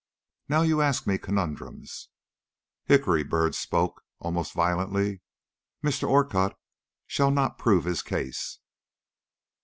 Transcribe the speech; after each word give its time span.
"Now 0.49 0.63
you 0.63 0.81
ask 0.81 1.05
me 1.05 1.19
conundrums." 1.19 2.09
"Hickory!" 2.85 3.21
Byrd 3.21 3.53
spoke 3.53 4.01
almost 4.17 4.51
violently, 4.53 5.21
"Mr. 5.83 6.09
Orcutt 6.09 6.57
shall 7.05 7.29
not 7.29 7.59
prove 7.59 7.83
his 7.85 8.01
case." 8.01 8.57